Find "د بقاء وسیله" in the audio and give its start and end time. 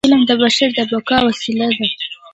0.77-1.67